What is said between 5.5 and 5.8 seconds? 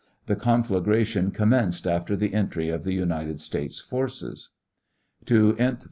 int.